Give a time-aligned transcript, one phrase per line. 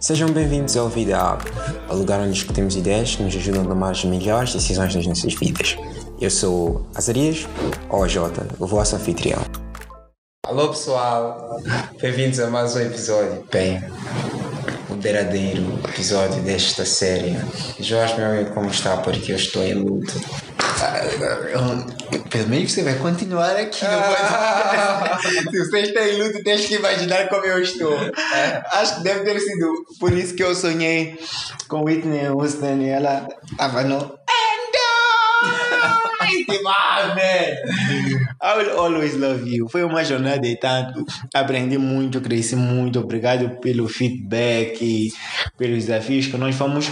[0.00, 1.42] Sejam bem-vindos ao Vida Hub,
[1.90, 5.34] o lugar onde discutimos ideias que nos ajudam a tomar as melhores decisões nas nossas
[5.34, 5.76] vidas.
[6.20, 7.46] Eu sou Azarias,
[7.90, 9.42] ou Jota, o vosso anfitrião.
[10.46, 11.60] Alô pessoal,
[12.00, 13.44] bem-vindos a mais um episódio.
[13.52, 13.82] Bem,
[14.88, 17.36] o derradeiro episódio desta série.
[17.78, 18.96] Jorge, meu amigo, como está?
[18.96, 20.14] Porque eu estou em luto.
[22.30, 23.84] Pelo menos você vai continuar aqui.
[23.84, 25.18] Ah.
[25.50, 27.94] Se você está em luto, tens que imaginar como eu estou.
[27.94, 28.62] É.
[28.72, 31.18] Acho que deve ter sido por isso que eu sonhei
[31.68, 34.18] com Whitney Houston e ela estava no.
[38.40, 39.68] I will always love you.
[39.68, 41.04] Foi uma jornada e tanto.
[41.34, 43.00] Aprendi muito, cresci muito.
[43.00, 45.12] Obrigado pelo feedback,
[45.56, 46.90] pelos desafios que nós fomos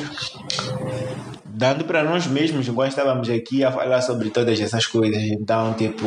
[1.56, 5.22] dando para nós mesmos enquanto estávamos aqui a falar sobre todas essas coisas.
[5.22, 6.06] Então, tipo,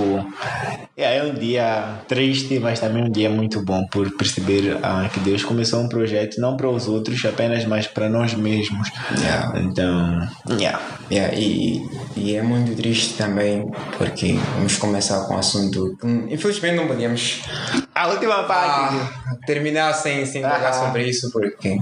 [0.95, 5.19] é, é um dia triste, mas também um dia muito bom por perceber ah, que
[5.21, 8.89] Deus começou um projeto não para os outros apenas, mas para nós mesmos.
[9.19, 9.59] Yeah.
[9.59, 10.79] Então, yeah.
[11.11, 11.81] Yeah, e,
[12.15, 17.41] e é muito triste também porque vamos começar com um assunto que infelizmente não podíamos.
[17.95, 18.95] A última parte.
[18.95, 21.77] Ah, terminar sem, sem falar sobre isso porque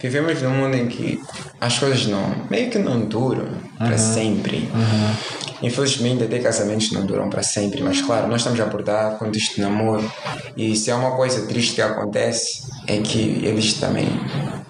[0.00, 1.20] vivemos num mundo em que
[1.60, 3.98] as coisas não meio que não duram para uhum.
[3.98, 4.68] sempre.
[4.72, 5.38] Uhum.
[5.62, 9.62] Infelizmente, até casamentos não duram para sempre, mas claro, nós estamos a abordar contexto de
[9.62, 10.08] namoro
[10.56, 14.08] e se há uma coisa triste que acontece é que eles também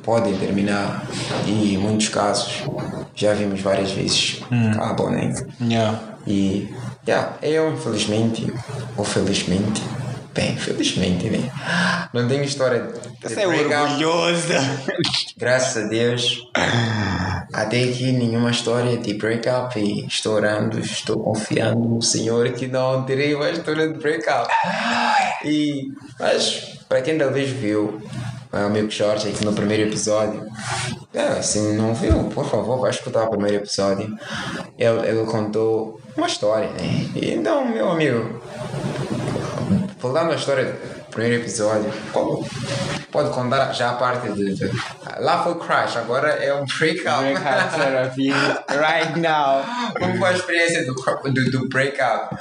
[0.03, 1.07] podem terminar
[1.47, 2.63] e em muitos casos
[3.15, 4.71] já vimos várias vezes uhum.
[4.71, 5.35] acabam, né?
[5.61, 6.01] Yeah.
[6.27, 6.69] E
[7.07, 8.51] yeah, eu, infelizmente,
[8.97, 9.83] ou felizmente,
[10.35, 11.51] Bem, felizmente, né?
[12.13, 14.59] Não tenho história de Você é orgulhosa.
[15.37, 16.43] Graças a Deus.
[17.53, 23.05] Até aqui nenhuma história de breakup e estou orando, estou confiando no Senhor que não
[23.05, 24.49] terei uma história de breakup.
[25.45, 25.89] E,
[26.21, 28.01] mas, para quem talvez viu
[28.53, 30.47] o amigo Jorge aqui no primeiro episódio,
[31.13, 34.17] é, se não viu, por favor, vai escutar o primeiro episódio.
[34.79, 37.11] Ele, ele contou uma história, né?
[37.15, 38.41] E, então, meu amigo,
[39.99, 41.93] voltando à história do primeiro episódio,
[43.11, 44.71] pode contar já a parte de, de
[45.19, 47.23] lá foi crash, agora é um breakup.
[47.23, 48.33] Breakup therapy
[48.71, 49.65] right now.
[49.99, 52.37] Como foi a experiência do, do, do breakup?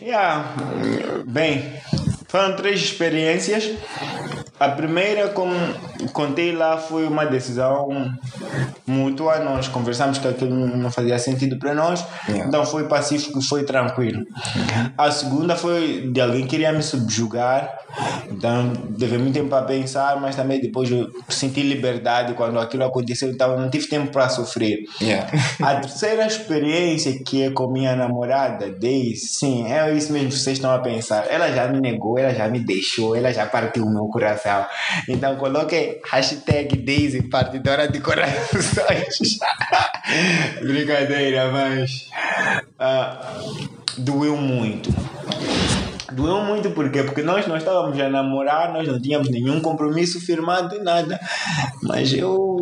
[0.00, 0.44] Yeah.
[1.26, 1.80] Bem,
[2.28, 3.70] foram três experiências.
[4.58, 5.54] A primeira, como
[6.12, 7.88] contei lá, foi uma decisão
[8.86, 9.38] mútua.
[9.38, 12.46] Nós conversamos que aquilo não fazia sentido para nós, yeah.
[12.46, 14.24] então foi pacífico, foi tranquilo.
[14.96, 17.78] A segunda foi de alguém que queria me subjugar,
[18.30, 23.30] então levei muito tempo para pensar, mas também depois eu senti liberdade quando aquilo aconteceu,
[23.30, 24.80] então não tive tempo para sofrer.
[25.00, 25.30] Yeah.
[25.62, 30.58] A terceira experiência que é com minha namorada, Daisy, sim, é isso mesmo que vocês
[30.58, 31.26] estão a pensar.
[31.30, 34.66] Ela já me negou, ela já me deixou, ela já partiu o meu coração.
[35.08, 35.36] Então
[36.04, 39.38] hashtag Daisy partidora de corações.
[40.60, 42.08] Brincadeira, mas
[42.78, 44.90] uh, doeu muito
[46.10, 47.02] Doeu muito por quê?
[47.02, 51.18] Porque nós não estávamos a namorar, nós não tínhamos nenhum compromisso firmado nada.
[51.82, 52.60] Mas eu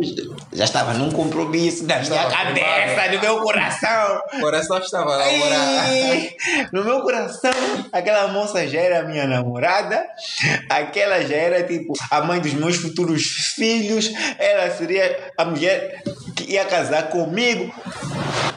[0.53, 4.21] já estava num compromisso na minha cabeça, no meu coração.
[4.33, 5.17] O coração estava.
[6.71, 7.51] No meu coração,
[7.91, 10.05] aquela moça já era minha namorada,
[10.69, 13.23] aquela já era tipo a mãe dos meus futuros
[13.55, 16.03] filhos, ela seria a mulher
[16.35, 17.73] que ia casar comigo.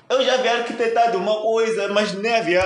[0.09, 2.63] Eu já havia arquitetado uma coisa, mas nem havia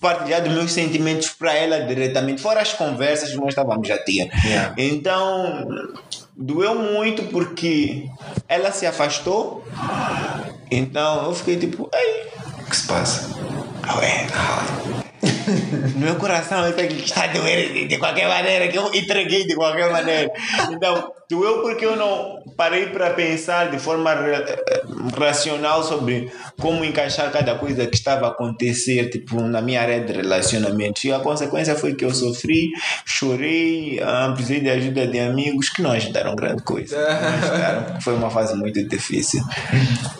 [0.00, 4.30] partilhar dos meus sentimentos para ela diretamente, fora as conversas que nós estávamos a ter.
[4.44, 4.74] Yeah.
[4.76, 5.68] Então,
[6.36, 8.08] doeu muito porque
[8.48, 9.64] ela se afastou.
[10.70, 12.26] Então, eu fiquei tipo, ei,
[12.60, 13.30] o que se passa?
[13.98, 14.26] Ué,
[15.94, 20.32] no meu coração está doendo de qualquer maneira, que eu entreguei de qualquer maneira.
[20.70, 24.12] Então, doeu porque eu não parei para pensar de forma
[25.18, 30.12] racional sobre como encaixar cada coisa que estava a acontecer tipo, na minha área de
[30.12, 31.06] relacionamento.
[31.06, 32.70] E a consequência foi que eu sofri,
[33.04, 36.96] chorei, ah, precisei de ajuda de amigos que não ajudaram grande coisa.
[37.04, 39.42] Ajudaram, foi uma fase muito difícil.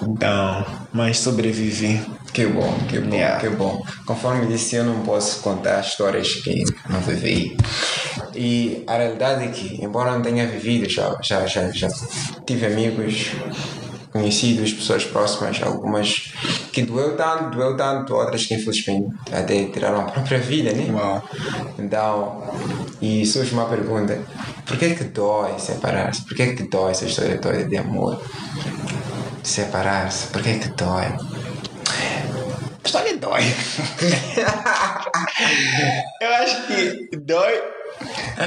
[0.03, 2.01] Então, mas sobrevivi.
[2.35, 3.39] Que bom, que bom, yeah.
[3.39, 3.81] que bom.
[4.05, 7.57] Conforme disse, eu não posso contar histórias que não vivi.
[8.35, 11.89] E a realidade é que, embora não tenha vivido, já, já, já, já
[12.45, 13.31] tive amigos
[14.11, 16.33] conhecidos, pessoas próximas, algumas
[16.73, 20.93] que doeu tanto, doeu tanto, outras que infelizmente até tiraram a própria vida, né?
[20.93, 21.23] Uau.
[21.79, 22.43] Então,
[23.01, 24.21] e surge uma pergunta:
[24.67, 26.23] por que é que dói separar-se?
[26.23, 28.21] Por que é que dói essa história toda de amor?
[29.45, 31.54] Separar-se, por que é que dói?
[31.95, 33.43] A história dói.
[36.21, 37.63] eu acho que dói.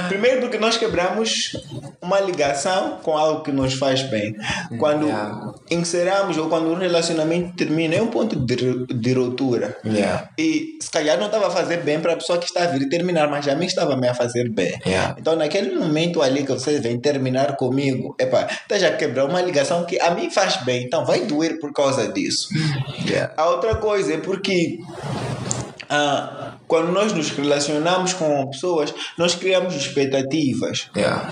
[0.08, 1.56] Primeiro porque nós quebramos
[2.02, 4.36] uma ligação com algo que nos faz bem.
[4.80, 5.54] Quando Yeah.
[5.72, 9.78] encerramos ou quando um relacionamento termina, é um ponto de, de ruptura.
[9.86, 10.30] Yeah.
[10.38, 12.90] E se calhar não estava a fazer bem para a pessoa que está a vir
[12.90, 14.78] terminar, mas a mim estava me a fazer bem.
[14.86, 15.16] Yeah.
[15.18, 19.42] Então, naquele momento ali que você vem terminar comigo, epa, está já a quebrar uma
[19.42, 22.50] ligação que a mim faz bem, então vai doer por causa disso.
[23.36, 24.80] A outra coisa é porque
[25.90, 31.32] ah, quando nós nos relacionamos com pessoas, nós criamos expectativas Yeah.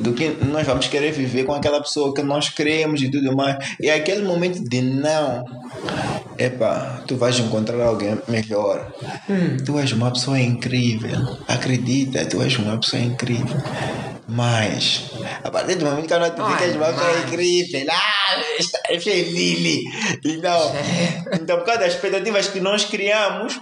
[0.00, 3.56] do que nós vamos querer viver com aquela pessoa que nós queremos e tudo mais.
[3.80, 5.44] E aquele momento de não,
[6.38, 8.92] epá, tu vais encontrar alguém melhor.
[9.64, 11.38] Tu és uma pessoa incrível.
[11.46, 13.56] Acredita, tu és uma pessoa incrível.
[14.28, 15.10] Mas,
[15.44, 18.40] a partir do momento que eu não te vi que és uma pessoa incrível, ah,
[18.58, 19.84] está feliz.
[20.24, 20.72] Então,
[21.32, 23.60] então, por causa das expectativas que nós criamos,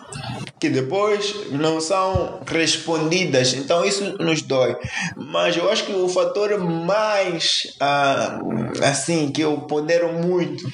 [0.64, 3.52] que depois não são respondidas.
[3.52, 4.75] Então isso nos dói.
[5.14, 8.38] Mas eu acho que o fator mais ah,
[8.82, 10.66] assim que eu pondero muito,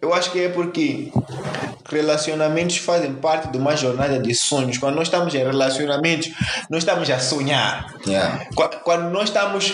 [0.00, 1.10] eu acho que é porque
[1.90, 4.78] relacionamentos fazem parte de uma jornada de sonhos.
[4.78, 6.30] Quando nós estamos em relacionamentos,
[6.70, 7.92] nós estamos a sonhar.
[8.06, 8.46] Yeah.
[8.54, 9.72] Qua- Quando nós estamos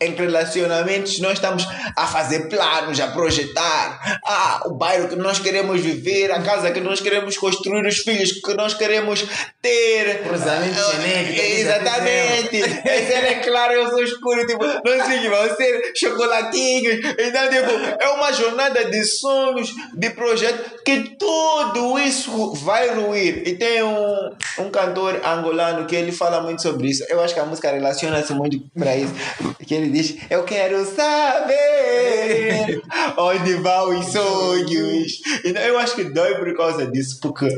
[0.00, 1.64] em relacionamentos, nós estamos
[1.96, 4.18] a fazer planos, a projetar.
[4.26, 8.32] Ah, o bairro que nós queremos viver, a casa que nós queremos construir, os filhos
[8.32, 9.24] que nós queremos
[9.60, 10.22] ter.
[10.22, 12.56] Cruzamento Ah, genético, Exatamente.
[12.56, 14.46] Esse é claro, eu sou escuro.
[14.46, 17.00] Tipo, não sei que vão ser chocolatinhos.
[17.18, 23.42] Então, tipo, é uma jornada de sonhos, de projetos, que tudo isso vai ruir.
[23.46, 27.04] E tem um, um cantor angolano que ele fala muito sobre isso.
[27.08, 29.12] Eu acho que a música relaciona-se muito para isso.
[29.66, 32.80] Que ele diz: Eu quero saber
[33.16, 35.20] onde vão os sonhos.
[35.44, 37.48] Então, eu acho que dói por causa disso, porque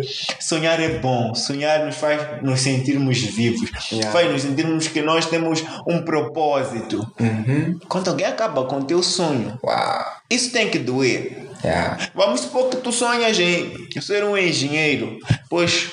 [0.40, 1.34] sonhar é bom.
[1.34, 3.70] Sonhar nos faz nos sentirmos vivos.
[3.92, 4.10] Yeah.
[4.10, 7.06] Faz nos sentirmos que nós temos um propósito.
[7.20, 7.78] Uhum.
[7.86, 10.04] Quando alguém acaba com o teu sonho, Uau.
[10.30, 11.44] isso tem que doer.
[11.62, 11.98] Yeah.
[12.14, 15.18] Vamos supor que tu sonhas em ser um engenheiro,
[15.48, 15.92] pois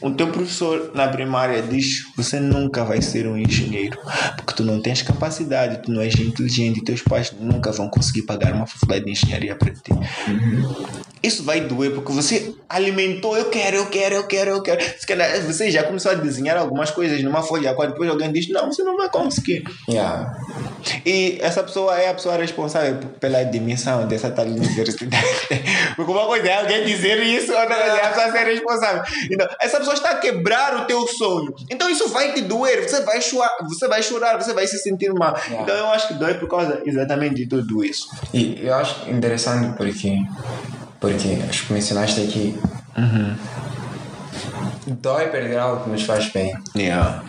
[0.00, 3.98] o teu professor na primária diz você nunca vai ser um engenheiro,
[4.36, 8.22] porque tu não tens capacidade, tu não és inteligente e teus pais nunca vão conseguir
[8.22, 9.92] pagar uma faculdade de engenharia para ti.
[11.22, 14.82] Isso vai doer porque você alimentou, eu quero, eu quero, eu quero, eu quero.
[14.98, 18.48] Se calhar você já começou a desenhar algumas coisas numa folha, quando depois alguém diz,
[18.48, 19.64] não, você não vai conseguir.
[19.88, 20.32] Yeah.
[21.04, 25.26] E essa pessoa é a pessoa responsável pela admissão dessa tal universidade.
[25.96, 29.02] Porque uma coisa é alguém dizer isso, outra coisa é a pessoa ser responsável.
[29.30, 31.54] Então, essa pessoa está a quebrar o teu sonho.
[31.70, 35.12] Então isso vai te doer, você vai chorar, você vai chorar, você vai se sentir
[35.12, 35.34] mal.
[35.46, 35.62] Yeah.
[35.62, 38.08] Então eu acho que dói por causa exatamente de tudo isso.
[38.32, 40.16] E eu acho interessante porque,
[41.00, 42.60] porque acho que mencionaste aqui.
[44.86, 46.52] Dói perder algo que nos faz bem.
[46.76, 47.22] Yeah.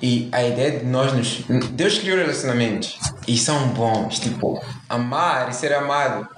[0.00, 1.42] E a ideia de nós nos.
[1.72, 4.18] Deus criou relacionamentos e são bons.
[4.18, 6.28] Tipo, amar e ser amado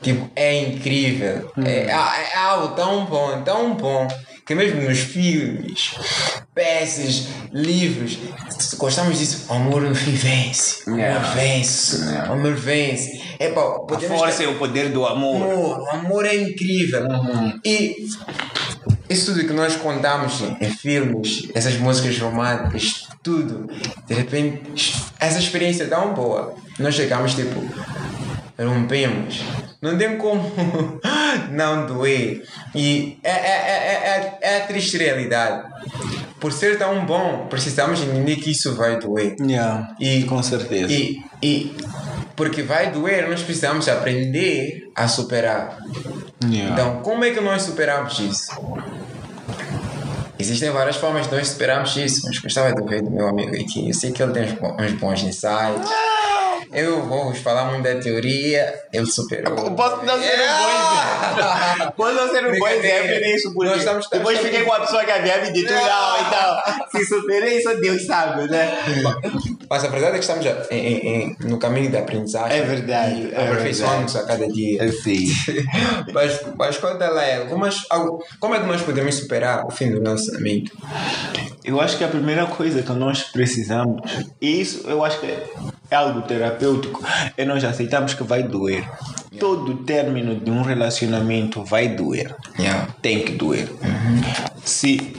[0.00, 1.50] tipo, é incrível.
[1.64, 4.08] É, é algo tão bom, tão bom.
[4.48, 5.90] Que mesmo nos filmes,
[6.54, 8.18] peças, livros,
[8.78, 9.44] gostamos disso.
[9.50, 10.84] O amor vence.
[10.88, 11.28] O amor Yeah.
[11.34, 11.96] vence.
[11.98, 12.30] Yeah.
[12.30, 13.20] O amor vence.
[13.38, 15.36] É, pá, A força e o poder do amor.
[15.36, 17.02] amor, o amor é incrível.
[17.62, 18.06] E
[19.10, 23.68] isso tudo que nós contamos em, em filmes, essas músicas românticas, tudo,
[24.06, 26.54] de repente, essa experiência é tão boa.
[26.78, 27.60] Nós chegamos tipo,
[28.58, 29.42] rompemos.
[29.80, 30.42] Não tem como
[31.50, 32.42] não doer.
[32.74, 35.68] E é, é, é, é, é a triste realidade.
[36.40, 39.36] Por ser tão bom, precisamos entender que isso vai doer.
[39.40, 39.94] Yeah.
[40.00, 40.92] E, Com certeza.
[40.92, 41.76] e, e
[42.36, 45.78] porque vai doer, nós precisamos aprender a superar.
[46.44, 46.72] Yeah.
[46.72, 48.52] Então, como é que nós superamos isso?
[50.38, 53.88] Existem várias formas de nós superarmos isso, mas gostava de ouvir do meu amigo aqui.
[53.88, 55.90] Eu sei que ele tem uns bons, insights.
[56.72, 59.54] Eu vou vos falar muito da teoria, ele superou.
[59.74, 61.92] Posso não ser um bom exemplo.
[61.96, 65.04] Posso não ser um bom exemplo nisso, porque Nós estamos- depois fiquei com a pessoa
[65.04, 68.78] que havia me dito, não, então, se superei, só Deus sabe, né?
[69.70, 72.58] Mas a verdade é que estamos já em- em- no caminho da aprendizagem.
[72.58, 74.84] É verdade, E é aperfeiçoamos a cada dia.
[74.84, 75.26] Assim.
[76.12, 80.00] mas, mas conta lá, algumas, algo- como é que nós podemos superar o fim do
[80.02, 80.72] relacionamento?
[81.64, 84.00] Eu acho que a primeira coisa que nós precisamos,
[84.40, 85.26] e isso eu acho que
[85.90, 87.04] é algo terapêutico,
[87.36, 88.88] é nós aceitarmos que vai doer.
[89.38, 92.34] Todo término de um relacionamento vai doer.
[92.58, 92.88] Yeah.
[93.00, 93.68] Tem que doer.
[94.64, 95.12] Se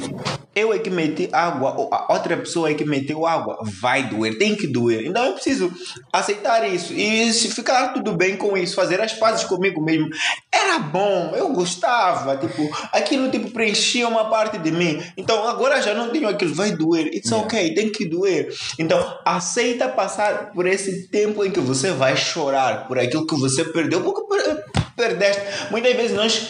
[0.59, 4.37] eu é que meti água, ou a outra pessoa é que meteu água, vai doer,
[4.37, 5.05] tem que doer.
[5.05, 5.71] Então eu preciso
[6.11, 10.09] aceitar isso e se ficar tudo bem com isso, fazer as pazes comigo mesmo.
[10.51, 15.01] Era bom, eu gostava, tipo, aquilo tipo preenchia uma parte de mim.
[15.17, 17.45] Então agora já não tenho aquilo, vai doer, it's Yeah.
[17.45, 18.53] ok, tem que doer.
[18.77, 23.63] Então aceita passar por esse tempo em que você vai chorar por aquilo que você
[23.63, 25.41] perdeu, porque per- perdeste.
[25.71, 26.47] Muitas vezes nós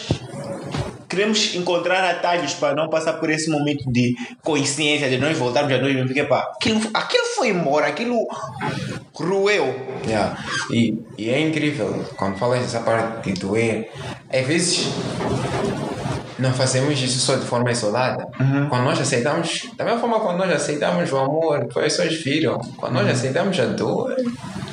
[1.10, 5.78] queremos encontrar atalhos para não passar por esse momento de consciência, de nós voltarmos a
[5.78, 8.26] nós mesmos, porque pá, aquilo, aquilo foi embora, aquilo
[9.12, 9.74] rueu.
[10.06, 10.38] Yeah.
[10.70, 13.90] E, e é incrível quando falas dessa parte de doer.
[14.32, 14.88] Às vezes
[16.38, 18.26] não fazemos isso só de forma isolada.
[18.68, 22.94] Quando nós aceitamos, da mesma forma quando nós aceitamos o amor, as pessoas viram, quando
[22.94, 24.14] nós aceitamos a dor,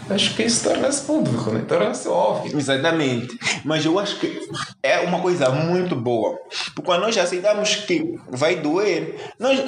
[0.09, 1.63] acho que isso torna-se público, né?
[1.67, 2.57] torna-se óbvio.
[2.57, 3.37] Exatamente.
[3.63, 4.47] Mas eu acho que
[4.81, 6.37] é uma coisa muito boa.
[6.75, 9.59] Porque quando nós aceitamos que vai doer, nós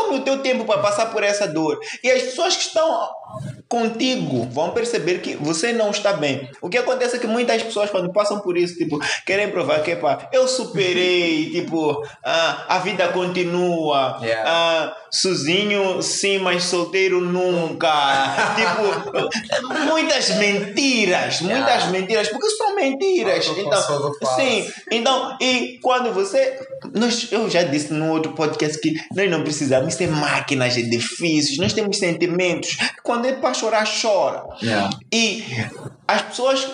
[0.00, 1.78] tome o teu tempo para passar por essa dor.
[2.02, 3.08] E as pessoas que estão
[3.68, 6.50] contigo vão perceber que você não está bem.
[6.60, 9.94] O que acontece é que muitas pessoas quando passam por isso, tipo, querem provar que
[9.96, 14.18] pá, eu superei, tipo, ah, a vida continua.
[14.22, 14.50] Yeah.
[14.50, 17.90] Ah, sozinho sim, mas solteiro nunca.
[18.56, 21.90] tipo, muitas mentiras, muitas Yeah.
[21.90, 23.46] mentiras, porque são mentiras.
[23.46, 26.58] Falso, Então, sim, então, e quando você.
[26.94, 31.58] Nós, eu já disse no outro podcast que nós não precisamos ser máquinas de edifícios,
[31.58, 32.76] nós temos sentimentos.
[33.02, 34.44] Quando é para chorar, chora.
[34.62, 34.90] Yeah.
[35.12, 35.44] E
[36.06, 36.66] as pessoas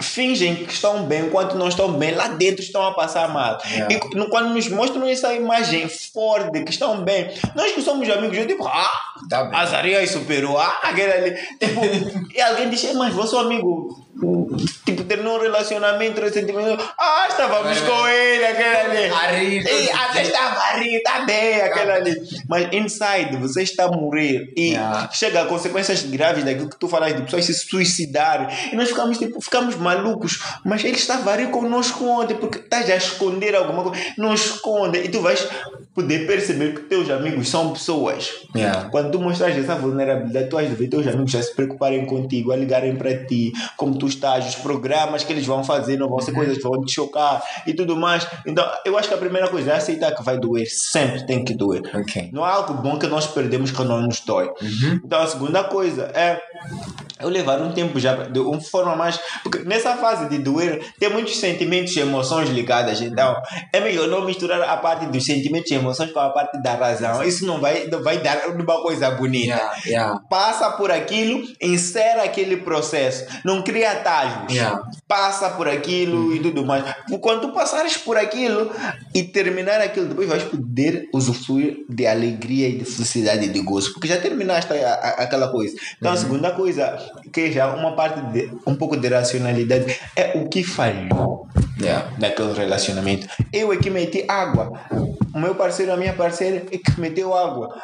[0.00, 3.58] fingem que estão bem enquanto não estão bem, lá dentro estão a passar mal.
[3.66, 3.94] Yeah.
[3.94, 8.36] E qu- quando nos mostram essa imagem forte que estão bem, nós que somos amigos,
[8.36, 8.90] eu tipo, ah,
[9.28, 9.58] Tá bem.
[9.58, 11.34] a Zaria superou, ah, aquele ali.
[11.58, 11.80] Tipo,
[12.34, 14.04] e alguém diz, "Ei, mas você amigo,
[14.84, 19.10] tipo, terminou um relacionamento recentemente, ah, estávamos Vai, com ele, aquele ali.
[19.12, 22.14] A rir, E até estava a rir, tá bem, aquele ali.
[22.48, 24.52] Mas inside, você está a morrer.
[24.56, 25.08] E Yeah.
[25.12, 28.48] chega a consequências graves daquilo que tu falas de pessoas se suicidarem.
[28.72, 30.40] E nós ficamos, tipo, ficamos malucos.
[30.64, 34.00] Mas ele estava a rir conosco ontem, porque estás a esconder alguma coisa.
[34.18, 34.98] Não esconde.
[34.98, 35.46] E tu vais
[35.94, 38.32] poder perceber que teus amigos são pessoas.
[38.54, 38.88] Yeah.
[38.90, 42.56] Quando tu mostras essa vulnerabilidade, tu de ver teus amigos já se preocuparem contigo, a
[42.56, 46.32] ligarem para ti, como tu estás, os programas que eles vão fazer, não vão ser
[46.32, 48.26] coisas que vão te chocar e tudo mais.
[48.44, 51.54] Então, eu acho que a primeira coisa é aceitar que vai doer, sempre tem que
[51.54, 51.82] doer.
[51.94, 52.30] Ok.
[52.32, 54.50] Não há algo bom que nós perdemos que não nos dói.
[55.04, 56.40] Então, a segunda coisa é
[57.24, 59.18] eu levar um tempo já de uma forma mais.
[59.42, 63.00] Porque nessa fase de doer, tem muitos sentimentos e emoções ligadas.
[63.00, 63.34] Então,
[63.72, 67.22] é melhor não misturar a parte dos sentimentos e emoções com a parte da razão.
[67.22, 69.44] Isso não vai, não vai dar uma coisa bonita.
[69.54, 70.20] Yeah, yeah.
[70.30, 73.24] Passa por aquilo, insera aquele processo.
[73.44, 74.52] Não cria atalhos.
[74.52, 74.82] Yeah.
[75.08, 76.84] Passa por aquilo e tudo mais.
[77.20, 78.70] Quando tu passares por aquilo
[79.14, 83.92] e terminar aquilo, depois vais poder usufruir de alegria e de felicidade e de gozo.
[83.92, 85.74] Porque já terminaste a- a- aquela coisa.
[85.98, 86.98] Então a segunda coisa,
[87.32, 91.48] que já uma parte de um pouco de racionalidade, é o que falhou
[91.80, 92.08] Yeah.
[92.18, 93.26] naquele relacionamento.
[93.52, 94.72] Eu é que meti água.
[95.34, 97.74] O meu parceiro, a minha parceira é que meteu água.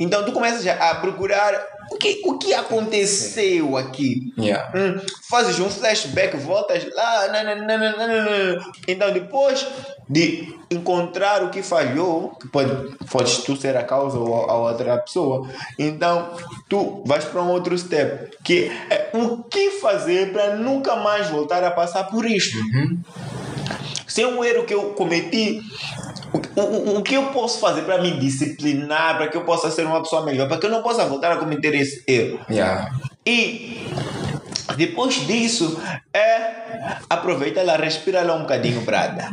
[0.00, 1.52] Então tu começas a procurar
[1.90, 4.32] o que, o que aconteceu aqui.
[4.38, 4.72] Yeah.
[4.76, 7.28] Hum, fazes um flashback, voltas lá.
[7.28, 8.64] nananana.
[8.86, 9.66] Então depois
[10.08, 14.56] de encontrar o que falhou, que pode, podes tu ser a causa ou a, a
[14.56, 15.48] outra pessoa,
[15.78, 16.30] então
[16.68, 21.62] tu vais para um outro step, que é o que fazer para nunca mais voltar
[21.64, 22.58] a passar por isto.
[24.06, 25.60] Se é um erro que eu cometi,
[26.34, 29.86] o, o, o que eu posso fazer para me disciplinar, para que eu possa ser
[29.86, 32.40] uma pessoa melhor, para que eu não possa voltar a cometer esse erro?
[32.50, 32.90] Yeah.
[33.24, 33.86] E
[34.76, 35.80] depois disso,
[36.12, 36.64] é
[37.08, 39.30] aproveita lá, respira lá um bocadinho, Brada.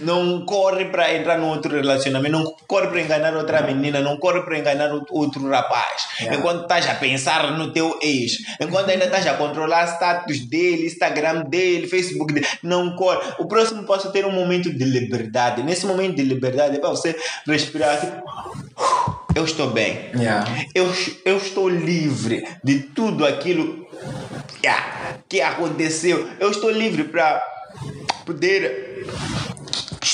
[0.00, 4.42] Não corre para entrar num outro relacionamento, não corre para enganar outra menina, não corre
[4.42, 6.08] para enganar outro- rapaz.
[6.20, 6.38] Yeah.
[6.38, 11.42] Enquanto estás a pensar no teu ex, enquanto ainda estás a controlar status dele, Instagram
[11.42, 13.18] dele, Facebook dele, não corre.
[13.38, 15.62] O próximo passo é ter um momento de liberdade.
[15.62, 18.22] Nesse momento de liberdade é para você respirar, tipo,
[19.38, 20.66] eu estou bem Yeah.
[20.74, 20.92] eu,
[21.24, 23.86] eu estou livre de tudo aquilo
[24.64, 26.28] yeah, que aconteceu.
[26.40, 27.40] Eu estou livre para
[28.24, 29.06] poder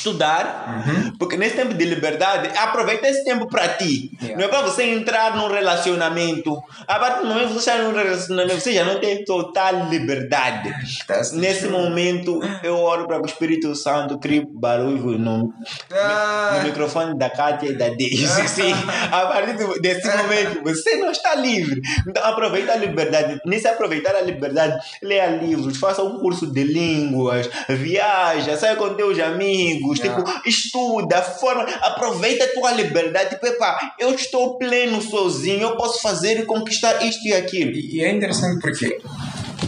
[0.05, 0.85] estudar,
[1.19, 4.11] porque nesse tempo de liberdade, aproveita esse tempo para ti.
[4.21, 4.37] Yeah.
[4.39, 6.61] Não é para você entrar num relacionamento.
[6.87, 10.71] A partir do momento que você está num relacionamento, você já não tem total liberdade.
[11.07, 11.73] That's the Nesse truth.
[11.73, 15.53] momento, eu oro para que o Espírito Santo crie barulho no,
[15.93, 16.57] Ah.
[16.59, 17.87] no microfone da Kátia e da.
[18.49, 18.73] Sim,
[19.11, 21.81] a partir desse momento, você não está livre.
[22.09, 23.39] Então, aproveita a liberdade.
[23.47, 29.19] Nesse aproveitar a liberdade, leia livros, faça um curso de línguas, viaja, saia com teus
[29.21, 30.15] amigos, Deus.
[30.15, 30.33] Yeah.
[30.33, 33.31] Tipo, estuda, forma, aproveita a tua liberdade.
[33.31, 37.73] Tipo, epá, eu estou pleno sozinho, eu posso fazer e conquistar isto e aquilo.
[37.73, 38.99] E e é interessante porque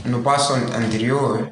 [0.06, 1.48] no passo an- anterior,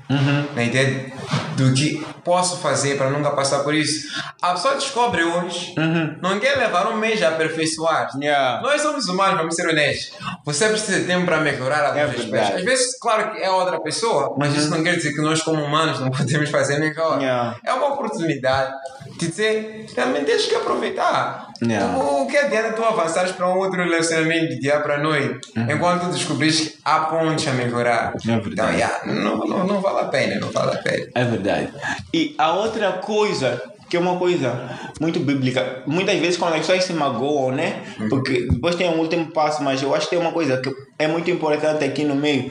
[0.54, 1.12] na ideia
[1.56, 4.08] do que posso fazer para nunca passar por isso,
[4.42, 5.74] a pessoa descobre hoje,
[6.20, 8.08] não quer levar um mês a aperfeiçoar.
[8.20, 8.60] Yeah.
[8.62, 10.16] Nós somos humanos, vamos ser honestos.
[10.44, 12.56] Você precisa de tempo para melhorar alguns É aspectos.
[12.56, 15.62] Às vezes, claro que é outra pessoa, mas isso não quer dizer que nós, como
[15.62, 17.20] humanos, não podemos fazer melhor.
[17.20, 17.56] Yeah.
[17.64, 18.72] É uma oportunidade
[19.18, 21.48] de dizer, realmente tens que aproveitar.
[21.62, 21.96] Yeah.
[21.96, 26.08] O, que adianta tu avançares para um outro relacionamento de dia para noite, enquanto tu
[26.12, 28.12] descobris que há pontos a melhorar.
[28.26, 28.34] Uhum.
[28.34, 28.40] É.
[28.46, 31.06] Então, yeah, não, não, não vale a pena, não vale a pena.
[31.14, 31.68] É verdade.
[32.12, 34.70] E a outra coisa, que é uma coisa
[35.00, 37.82] muito bíblica, muitas vezes quando as pessoas se magoam, né?
[38.08, 41.06] Porque depois tem um último passo, mas eu acho que tem uma coisa que é
[41.06, 42.50] muito importante aqui no meio.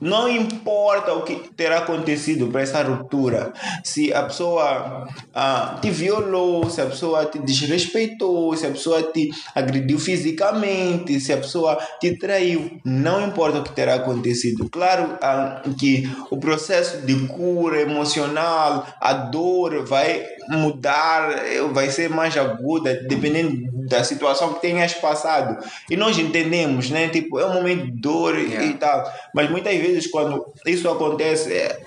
[0.00, 6.70] Não importa o que terá acontecido para essa ruptura, se a pessoa ah, te violou,
[6.70, 12.16] se a pessoa te desrespeitou, se a pessoa te agrediu fisicamente, se a pessoa te
[12.16, 14.68] traiu, não importa o que terá acontecido.
[14.70, 21.28] Claro ah, que o processo de cura emocional, a dor vai mudar,
[21.72, 25.64] vai ser mais aguda, dependendo da situação que tenhas passado.
[25.90, 27.08] E nós entendemos, né?
[27.08, 29.10] Tipo, é um momento de dor e- e tal.
[29.34, 31.80] Mas muitas vezes, quando isso acontece, é,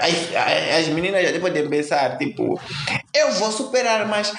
[0.00, 2.60] as, as meninas já podem pensar, tipo,
[3.14, 4.32] eu vou superar, mas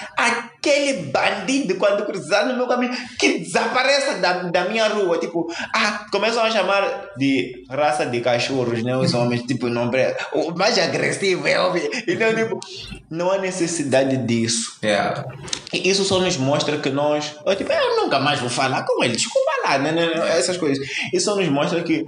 [0.59, 5.17] aquele bandido, quando cruzar no meu caminho, que desapareça da, da minha rua.
[5.17, 8.95] Tipo, ah, começam a chamar de raça de cachorros, né?
[8.97, 9.89] Os homens, tipo, não
[10.33, 11.89] o mais agressivo é homem.
[12.07, 12.59] Então, tipo,
[13.09, 14.77] não há necessidade disso.
[14.83, 15.25] Yeah.
[15.73, 17.35] E isso só nos mostra que nós.
[17.45, 20.57] Eu, tipo, eu nunca mais vou falar com ele, desculpa lá, né, né, né, essas
[20.57, 20.85] coisas.
[21.13, 22.05] Isso só nos mostra que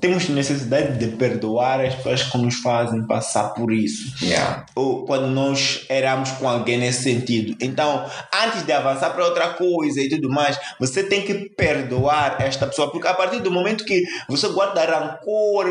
[0.00, 4.14] temos necessidade de perdoar as pessoas que nos fazem passar por isso.
[4.24, 4.66] Yeah.
[4.74, 7.56] Ou quando nós éramos com alguém nesse sentido.
[7.60, 12.66] Então, antes de avançar para outra coisa e tudo mais, você tem que perdoar esta
[12.66, 15.66] pessoa, porque a partir do momento que você guarda rancor,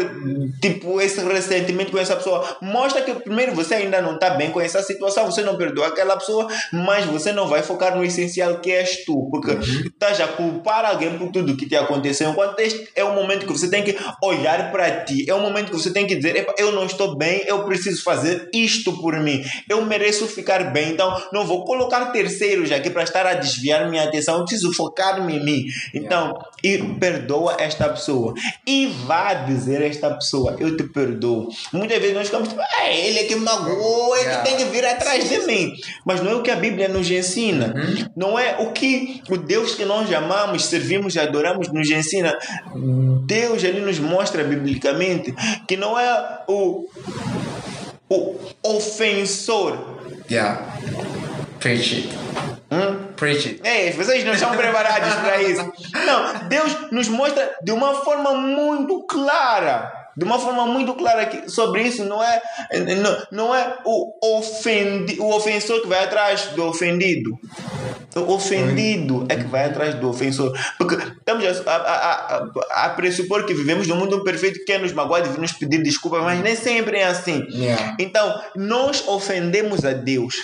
[0.61, 4.59] tipo, esse ressentimento com essa pessoa, mostra que primeiro você ainda não está bem com
[4.59, 8.71] essa situação, você não perdoa aquela pessoa, mas você não vai focar no essencial que
[8.71, 9.51] és tu, porque
[9.87, 13.53] estás a culpar alguém por tudo que te aconteceu, enquanto este é o momento que
[13.53, 16.53] você tem que olhar para ti, é o momento que você tem que dizer, "Epa,
[16.57, 21.15] eu não estou bem, eu preciso fazer isto por mim, eu mereço ficar bem, então
[21.31, 25.43] não vou colocar terceiros aqui para estar a desviar minha atenção, eu preciso focar-me em
[25.43, 25.65] mim.
[25.93, 28.33] Então, e perdoa esta pessoa.
[28.65, 31.49] E vá dizer a esta pessoa, eu te perdoo.
[31.71, 34.43] Muitas vezes nós ficamos tipo, ah, ele é que magoou, ele Yeah.
[34.43, 35.73] tem que vir atrás de mim.
[36.05, 37.73] Mas não é o que a Bíblia nos ensina.
[38.15, 42.37] Não é o que o Deus que nós amamos, servimos e adoramos nos ensina.
[43.25, 45.33] Deus ali nos mostra biblicamente
[45.67, 46.89] que não é o,
[48.09, 49.77] o ofensor.
[50.29, 50.61] Yeah.
[51.59, 52.09] Preach it.
[52.71, 53.06] Hum?
[53.17, 53.61] Preach it.
[53.63, 55.73] É, vocês não estão preparados para isso.
[56.05, 59.96] Não, Deus nos mostra de uma forma muito clara.
[60.17, 62.41] De uma forma muito clara que sobre isso não é,
[62.99, 67.37] não, não é o, ofendi, o ofensor que vai atrás do ofendido.
[68.15, 70.51] O ofendido é que vai atrás do ofensor.
[70.77, 72.37] Porque estamos a, a,
[72.73, 75.83] a, a pressupor que vivemos num mundo perfeito que quer nos magoar deve nos pedir
[75.83, 77.45] desculpa, mas nem sempre é assim.
[77.51, 77.95] Yeah.
[77.99, 80.35] Então, nós ofendemos a Deus.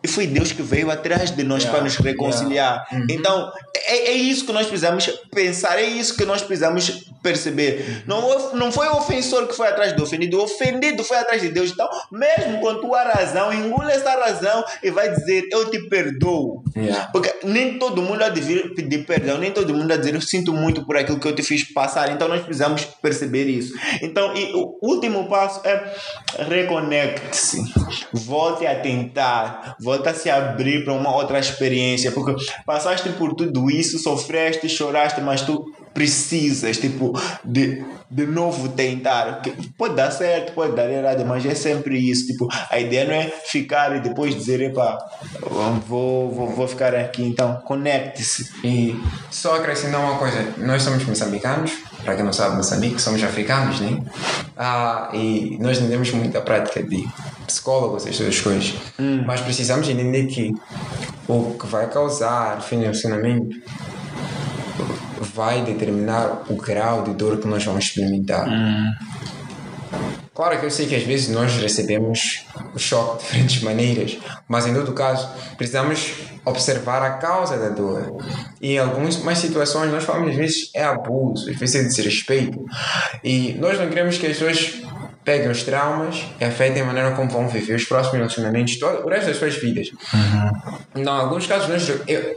[0.00, 2.86] E foi Deus que veio atrás de nós Yeah, para nos reconciliar.
[2.88, 2.88] yeah.
[2.92, 3.06] Uhum.
[3.10, 3.52] Então,
[3.88, 8.04] é, é isso que nós precisamos pensar, é isso que nós precisamos perceber.
[8.06, 11.48] Não, não foi o ofensor que foi atrás do ofendido, o ofendido foi atrás de
[11.48, 11.70] Deus.
[11.70, 16.62] Então, mesmo com tua razão, engula essa razão e vai dizer: Eu te perdoo.
[16.76, 17.08] Yeah.
[17.10, 20.14] Porque nem todo mundo há de vir pedir perdão, nem todo mundo há de dizer
[20.14, 22.10] eu sinto muito por aquilo que eu te fiz passar.
[22.12, 23.74] Então nós precisamos perceber isso.
[24.02, 25.92] Então, e o último passo é
[26.38, 27.62] reconecte-se.
[28.12, 32.12] Volte a tentar, volte a se abrir para uma outra experiência.
[32.12, 32.34] Porque
[32.66, 35.64] passaste por tudo isso, sofreste, choraste, mas tu
[35.98, 37.12] precisas, tipo,
[37.44, 39.42] de, de novo tentar.
[39.76, 42.28] Pode dar certo, pode dar errado, mas é sempre isso.
[42.28, 44.96] Tipo, a ideia não é ficar e depois dizer, epa,
[45.88, 47.24] vou, vou, vou ficar aqui.
[47.24, 48.48] Então, conecte-se.
[48.62, 48.96] E
[49.28, 51.72] só acrescentar uma coisa, nós somos moçambicanos,
[52.04, 54.00] para quem não sabe, Moçambique, somos africanos, né?
[54.56, 57.04] Ah, e nós não temos muita prática de
[57.44, 58.74] psicólogos, essas coisas,
[59.26, 60.54] mas precisamos entender que
[61.26, 63.56] o que vai causar relacionamento
[65.24, 68.46] vai determinar o grau de dor que nós vamos experimentar.
[70.34, 74.66] Claro que eu sei que às vezes nós recebemos o choque de diferentes maneiras, mas
[74.68, 76.12] em todo caso precisamos
[76.44, 78.22] observar a causa da dor.
[78.60, 82.64] E em algumas situações nós falamos às vezes é abuso, às vezes é desrespeito.
[83.24, 84.80] E nós não queremos que as pessoas
[85.24, 89.10] peguem os traumas e afetem a maneira como vão viver os próximos relacionamentos, todo, o
[89.10, 89.90] resto das suas vidas.
[90.14, 91.02] Uhum.
[91.02, 92.34] Em alguns casos, nós, eu,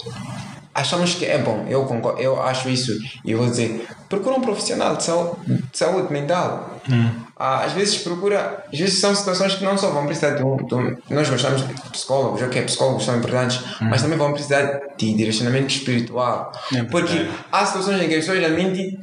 [0.74, 4.96] achamos que é bom, eu, concordo, eu acho isso e vou dizer, procura um profissional
[4.96, 6.80] de saúde, de saúde mental.
[6.90, 7.10] Hum.
[7.38, 10.58] Ah, às vezes procura, às vezes são situações que não só vão precisar de um,
[10.58, 13.90] de um nós gostamos de psicólogos, ok, psicólogos são importantes, hum.
[13.90, 16.52] mas também vão precisar de direcionamento espiritual.
[16.74, 18.98] É porque há situações em que as pessoas realmente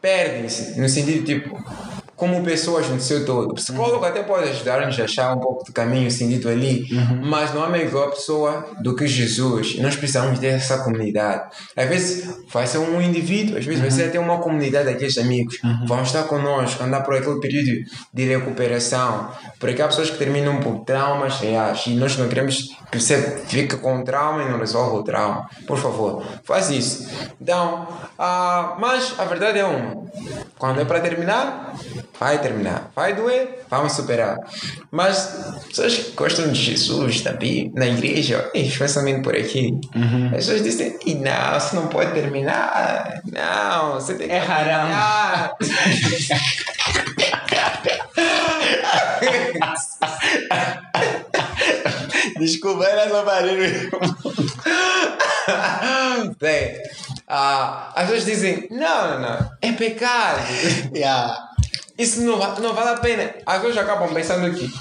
[0.00, 1.58] perdem-se, no sentido tipo,
[2.18, 3.52] como pessoas no seu todo.
[3.52, 4.04] O psicólogo uhum.
[4.04, 7.20] até pode ajudar-nos a achar um pouco do caminho sentido ali, uhum.
[7.24, 9.76] mas não é melhor pessoa do que Jesus.
[9.76, 11.48] E nós precisamos ter essa comunidade.
[11.76, 13.88] Às vezes vai ser um indivíduo, às vezes uhum.
[13.88, 15.58] vai ser até uma comunidade daqueles amigos.
[15.62, 15.86] Uhum.
[15.86, 19.30] Vão estar conosco, andar por aquele período de recuperação.
[19.60, 23.76] Porque há pessoas que terminam por traumas reais e nós não queremos que você fique
[23.76, 25.48] com trauma e não resolva o trauma.
[25.68, 27.08] Por favor, faz isso.
[27.40, 27.86] Então,
[28.18, 30.08] uh, mas a verdade é uma.
[30.58, 31.74] Quando é para terminar,
[32.18, 32.90] vai terminar.
[32.94, 34.38] Vai doer, vamos superar.
[34.90, 35.36] Mas
[35.68, 40.26] pessoas que gostam de Jesus, Bíblia, na igreja, especialmente por aqui, uhum.
[40.26, 43.20] as pessoas dizem: e não, você não pode terminar.
[43.24, 44.34] Não, você tem que.
[44.34, 45.56] É haram.
[52.38, 53.90] Desculpa, era só barulho.
[56.40, 56.76] Bem,
[57.28, 60.42] uh, as pessoas dizem: não, não, não, é pecado.
[60.94, 61.47] Yeah.
[61.98, 63.34] Isso não, não vale a pena.
[63.44, 64.72] As pessoas acabam pensando que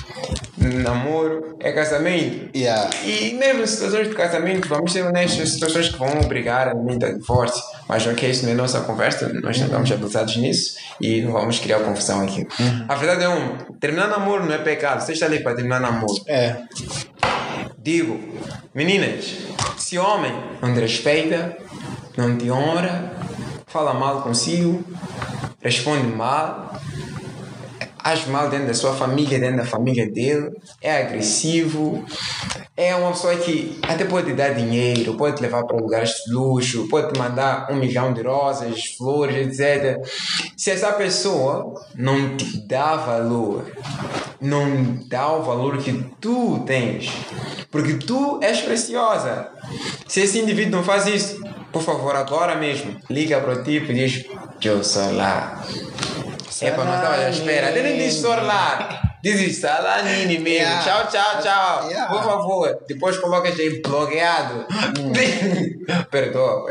[0.57, 2.49] namoro é casamento.
[2.55, 2.89] Yeah.
[3.03, 7.13] E mesmo em situações de casamento, vamos ser honestos, situações que vão obrigar a a
[7.13, 7.63] divórcio.
[7.87, 11.59] Mas ok, isso não é nossa conversa, nós não estamos habilitados nisso e não vamos
[11.59, 12.41] criar confusão aqui.
[12.59, 12.85] Uhum.
[12.87, 15.01] A verdade é uma: terminar namoro não é pecado.
[15.01, 16.21] Você está ali para terminar namoro.
[16.27, 16.55] É.
[17.77, 18.19] Digo,
[18.75, 19.37] meninas,
[19.77, 21.57] se homem não te respeita,
[22.17, 23.13] não te honra,
[23.65, 24.83] fala mal consigo,
[25.61, 26.79] responde mal,
[28.03, 32.05] age mal dentro da sua família, dentro da família dele, é agressivo,
[32.75, 36.31] é uma pessoa que até pode te dar dinheiro, pode te levar para lugares de
[36.31, 39.97] luxo, pode te mandar um milhão de rosas, flores, etc.
[40.55, 43.65] Se essa pessoa não te dá valor,
[44.39, 45.91] não dá o valor que
[46.21, 47.11] tu tens,
[47.71, 49.49] porque tu és preciosa.
[50.07, 51.41] Se esse indivíduo não faz isso,
[51.77, 54.25] por favor, agora mesmo, liga para o tipo e diz:
[54.63, 55.63] Eu sou lá
[56.59, 57.69] Epa, não estava à espera.
[57.69, 59.01] Até nem disse lá.
[59.23, 60.47] Diz isso, Salanini mesmo.
[60.47, 60.83] Yeah.
[60.83, 61.89] Tchau, tchau, tchau.
[61.89, 62.11] Yeah.
[62.11, 64.65] Por favor, depois coloca aí bloqueado.
[64.99, 65.13] Hum.
[66.11, 66.65] Perdoa,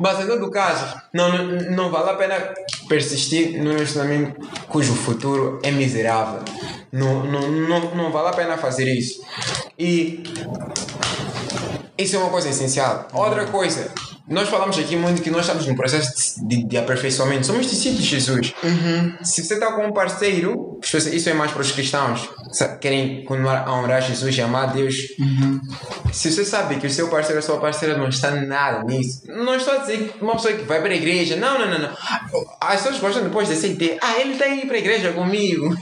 [0.00, 1.30] mas em todo caso, não,
[1.70, 2.54] não vale a pena
[2.88, 6.40] persistir num relacionamento cujo futuro é miserável.
[6.90, 9.20] Não, não, não, não vale a pena fazer isso.
[9.78, 10.22] E
[11.98, 13.08] isso é uma coisa essencial.
[13.12, 13.92] Outra coisa
[14.28, 17.46] nós falamos aqui muito que nós estamos num processo de, de aperfeiçoamento.
[17.46, 18.52] Somos discípulos de Jesus.
[18.62, 19.14] Uhum.
[19.22, 22.28] Se você está com um parceiro, isso é mais para os cristãos,
[22.80, 24.94] querem continuar a honrar Jesus e amar Deus.
[25.18, 25.60] Uhum.
[26.12, 29.22] Se você sabe que o seu parceiro ou a sua parceira não está nada nisso,
[29.26, 31.78] não estou a dizer que uma pessoa que vai para a igreja, não, não, não,
[31.78, 31.90] não.
[32.60, 35.74] As pessoas gostam depois de aceitar, ah, ele está aí para a igreja comigo.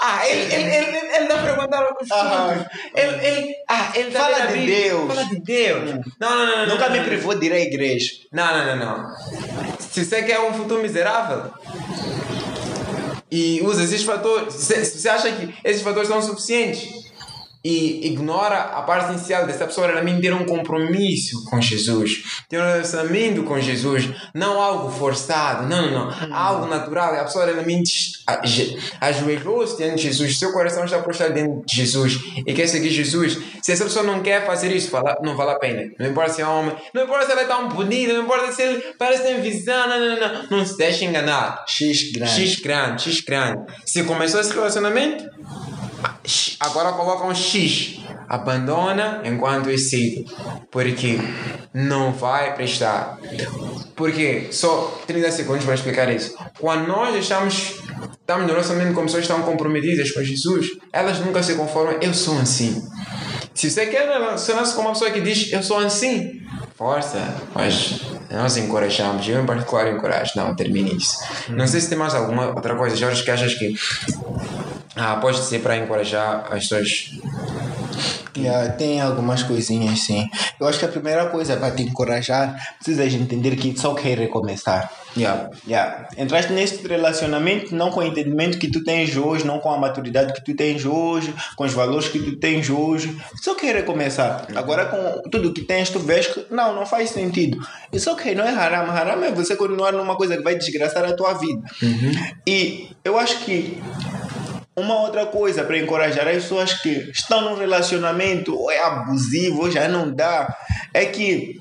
[0.00, 2.66] ah, ele, ele, ele, ele dá para mandar os frutos.
[2.94, 5.06] Ele, ele, ah, ele fala de Deus.
[5.08, 5.90] Fala de Deus.
[5.90, 6.03] Hum.
[6.20, 7.04] Não, não, não, Nunca não, me não.
[7.04, 8.12] privou de ir à igreja.
[8.32, 9.16] Não, não, não, não.
[9.78, 11.50] Se você quer um futuro miserável
[13.30, 16.88] e usa esses fatores, se você acha que esses fatores são suficientes,
[17.64, 22.66] e ignora a parte inicial dessa pessoa realmente ter um compromisso com Jesus, ter um
[22.66, 26.34] relacionamento com Jesus, não algo forçado, não, não, não, hum.
[26.34, 27.14] algo natural.
[27.14, 28.22] A pessoa realmente
[29.00, 33.38] ajoelhou-se diante de Jesus, seu coração está prostrado diante de Jesus e quer seguir Jesus.
[33.62, 34.90] Se essa pessoa não quer fazer isso,
[35.22, 35.90] não vale a pena.
[35.98, 38.60] Não importa se é homem, não importa se ela é tão bonita, não importa se
[38.60, 41.64] ele parece ter visão, não, não, não, não se deixe enganar.
[41.66, 42.32] X grande.
[42.32, 43.72] X grande, X grande.
[43.86, 45.24] Se começou esse relacionamento,
[46.60, 48.00] agora coloca um X.
[48.28, 50.24] Abandona enquanto cedo.
[50.70, 51.18] Porque
[51.72, 53.18] não vai prestar.
[53.94, 56.36] Porque só 30 segundos para explicar isso.
[56.58, 57.80] Quando nós deixamos,
[58.12, 61.98] estamos no relacionamento com pessoas que estão comprometidas com Jesus, elas nunca se conformam.
[62.00, 62.82] Eu sou assim.
[63.54, 66.42] Se você quer relacionar-se com uma pessoa que diz eu sou assim,
[66.74, 71.18] força, mas nós encorajamos, eu em particular encorajo, não, termine isso.
[71.50, 73.74] Não sei se tem mais alguma outra coisa, Jorge, que achas que
[74.96, 80.28] ah, pode ser para encorajar as Porque Yeah, tem algumas coisinhas sim.
[80.58, 84.90] Eu acho que a primeira coisa para te encorajar, precisas entender que só quer recomeçar.
[85.16, 85.50] yeah.
[85.66, 86.08] Yeah.
[86.18, 90.32] Entraste neste relacionamento não com o entendimento que tu tens hoje, não com a maturidade
[90.32, 93.16] que tu tens hoje, com os valores que tu tens hoje.
[93.40, 94.48] Só quer recomeçar.
[94.56, 97.58] Agora com tudo que tens, tu vês que não, não faz sentido.
[97.92, 98.90] Isso ok, não é haram.
[98.90, 101.62] Haram é você continuar numa coisa que vai desgraçar a tua vida.
[102.46, 103.80] E eu acho que
[104.76, 109.70] uma outra coisa para encorajar as pessoas que estão num relacionamento ou é abusivo ou
[109.70, 110.54] já não dá
[110.92, 111.60] é que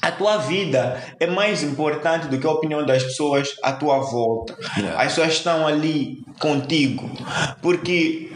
[0.00, 4.56] a tua vida é mais importante do que a opinião das pessoas à tua volta.
[4.76, 5.00] Yeah.
[5.00, 7.08] As pessoas estão ali contigo.
[7.62, 8.32] Porque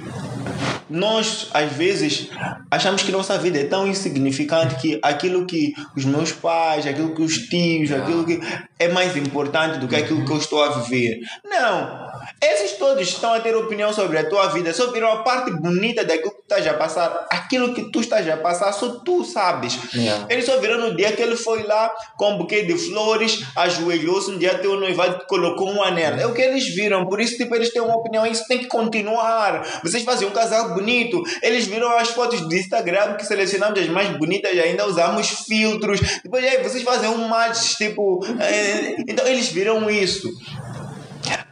[0.89, 2.29] nós, às vezes,
[2.71, 7.23] achamos que nossa vida é tão insignificante que aquilo que os meus pais, aquilo que
[7.23, 8.41] os tios, aquilo que
[8.79, 11.21] é mais importante do que aquilo que eu estou a viver.
[11.45, 12.07] Não!
[12.43, 16.05] Esses todos estão a ter opinião sobre a tua vida, só viram a parte bonita
[16.05, 17.27] daquilo que tu estás a passar.
[17.31, 19.79] Aquilo que tu estás a passar, só tu sabes.
[19.95, 20.27] Yeah.
[20.29, 24.31] Eles só viram no dia que ele foi lá com um buquê de flores, ajoelhou-se,
[24.31, 26.15] um dia teu noivado colocou um anel.
[26.17, 28.67] É o que eles viram, por isso tipo, eles têm uma opinião, isso tem que
[28.67, 29.67] continuar.
[29.83, 31.23] Vocês fazem um casal bonito.
[31.43, 36.01] Eles viram as fotos do Instagram que selecionamos as mais bonitas e ainda usamos filtros.
[36.23, 38.25] Depois aí vocês fazem um match, tipo.
[38.41, 40.29] eh, então eles viram isso.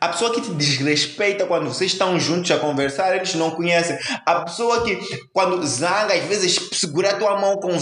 [0.01, 3.99] A pessoa que te desrespeita quando vocês estão juntos a conversar, eles não conhecem.
[4.25, 4.99] A pessoa que,
[5.33, 7.73] quando zanga, às vezes segura a tua mão com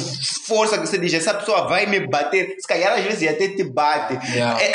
[0.47, 2.57] força, que você diz, essa pessoa vai me bater.
[2.59, 4.15] Se calhar, às vezes, até te bate.
[4.33, 4.62] Yeah.
[4.62, 4.73] É,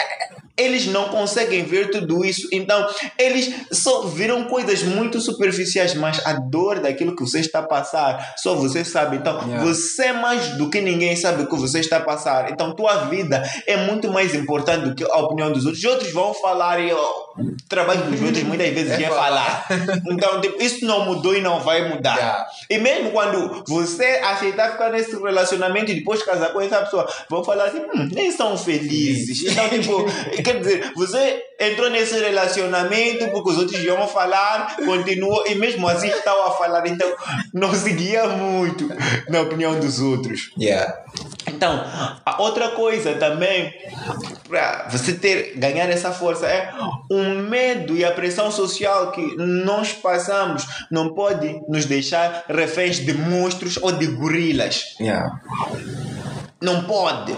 [0.58, 2.48] eles não conseguem ver tudo isso.
[2.52, 2.86] Então,
[3.17, 8.34] eles só viram coisas muito superficiais, mas a dor daquilo que você está a passar,
[8.38, 9.17] só você sabe.
[9.17, 9.63] Então, Yeah.
[9.63, 12.52] você mais do que ninguém sabe o que você está a passar.
[12.52, 15.84] Então, tua vida é muito mais importante do que a opinião dos outros.
[15.84, 17.28] Os outros vão falar e o
[17.70, 19.65] trabalho dos outros muitas vezes É é falar.
[19.67, 20.02] falar.
[20.12, 22.15] Então, tipo, isso não mudou e não vai mudar.
[22.17, 22.46] Yeah.
[22.72, 27.43] E mesmo quando você aceitar ficar nesse relacionamento e depois casar com essa pessoa, vão
[27.43, 29.43] falar assim, hum, nem são felizes.
[29.43, 30.06] Então, tipo,
[30.48, 36.08] quer dizer, você entrou nesse relacionamento porque os outros iam falar, continuou, e mesmo assim
[36.08, 36.88] estão a falar.
[36.88, 37.12] Então,
[37.54, 38.90] não seguia muito
[39.30, 40.52] na opinião dos outros.
[40.58, 41.04] Yeah.
[41.48, 41.84] Então,
[42.26, 43.74] a outra coisa também
[44.48, 46.72] para você ter ganhar essa força é
[47.12, 53.14] o medo e a pressão social que nós passamos não pode nos deixar reféns de
[53.14, 54.96] monstros ou de gorilas.
[55.00, 55.42] Yeah.
[56.62, 57.36] Não pode.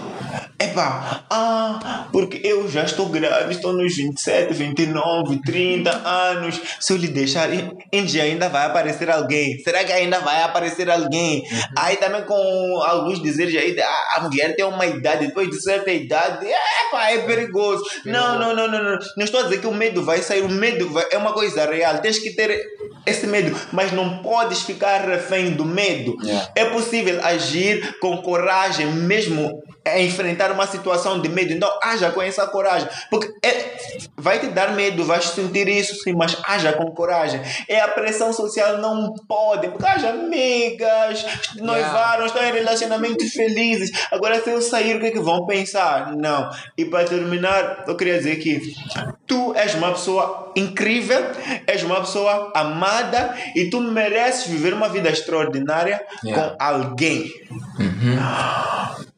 [0.60, 6.60] Epá, ah, porque eu já estou grave, estou nos 27, 29, 30 anos.
[6.78, 7.48] Se eu lhe deixar,
[7.90, 9.58] Índia ainda vai aparecer alguém.
[9.64, 11.42] Será que ainda vai aparecer alguém?
[11.78, 15.90] Aí também com alguns dizeres aí, ah, a mulher tem uma idade, depois de certa
[15.90, 17.82] idade, epá, é perigoso.
[18.04, 18.98] Não, não, não, não, não.
[19.16, 21.64] Não estou a dizer que o medo vai sair, o medo vai- é uma coisa
[21.64, 21.98] real.
[21.98, 22.60] Tens que ter
[23.06, 26.14] esse medo, mas não podes ficar refém do medo.
[26.22, 26.48] Yeah.
[26.54, 31.52] É possível agir com coragem, mesmo a enfrentar uma situação de medo.
[31.52, 32.88] Então, haja com essa coragem.
[33.10, 33.76] Porque é,
[34.16, 37.40] vai te dar medo, vais sentir isso, sim, mas haja com coragem.
[37.68, 39.68] É a pressão social, não pode.
[39.68, 41.24] Porque haja amigas,
[41.56, 43.90] noivaram, estão em relacionamentos felizes.
[44.10, 46.14] Agora, se eu sair, o que é que vão pensar?
[46.16, 46.50] Não.
[46.76, 48.74] E para terminar, eu queria dizer que
[49.26, 51.24] tu és uma pessoa incrível,
[51.66, 56.50] és uma pessoa amada e tu mereces viver uma vida extraordinária Yeah.
[56.50, 57.32] com alguém.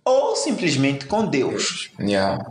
[0.04, 1.90] Ou simplesmente com Deus.
[2.00, 2.44] Yeah.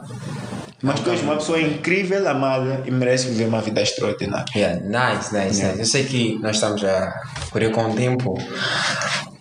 [0.81, 4.45] Mas tu és uma pessoa incrível, amada e mereces viver uma vida extraordinária.
[4.55, 5.79] Yeah, nice, nice, nice.
[5.79, 7.13] Eu sei que nós estamos a
[7.51, 8.33] correr com o tempo.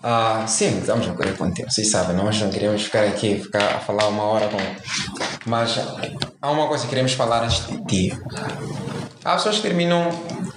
[0.02, 1.70] Ah, sim, estamos a correr com o tempo.
[1.70, 4.58] Vocês sabem, nós não queremos ficar aqui, ficar a falar uma hora com.
[5.46, 5.78] Mas
[6.42, 8.18] há uma coisa que queremos falar antes de ti.
[9.24, 10.10] Há pessoas que terminam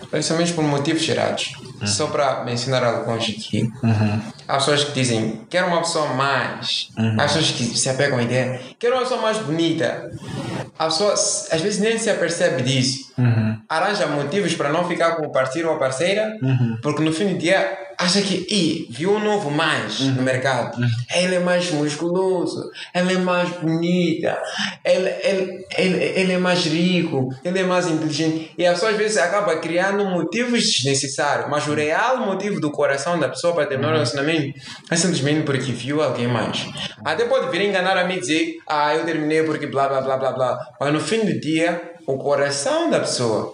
[0.10, 1.54] principalmente por motivos gerados.
[1.88, 3.70] Só para mencionar alguns aqui.
[4.48, 6.90] Há pessoas que dizem, quero uma pessoa mais.
[7.18, 10.12] Há pessoas que se apegam à ideia, quero uma pessoa mais bonita.
[10.78, 13.14] A pessoa às vezes nem se apercebe disso.
[13.70, 16.38] Arranja motivos para não ficar com o parceiro ou a parceira,
[16.82, 20.78] porque no fim do dia acha que Ih, viu um novo mais no mercado.
[21.14, 24.38] Ele é mais musculoso, ela é mais bonita,
[24.84, 28.52] ele, ele, ele, ele é mais rico, ele é mais inteligente.
[28.58, 33.20] E a pessoa às vezes acaba criando motivos desnecessários, mas o real motivo do coração
[33.20, 34.60] da pessoa para terminar o relacionamento
[34.90, 36.66] é simplesmente porque viu alguém mais.
[37.04, 40.18] Até pode vir enganar a mim e dizer, ah, eu terminei porque blá blá blá
[40.18, 40.60] blá blá.
[40.80, 43.54] Mas no fim do dia, o coração da pessoa